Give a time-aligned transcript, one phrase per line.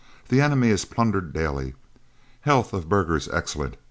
[0.29, 1.75] The enemy is plundered daily.
[2.41, 3.75] Health of burghers excellent.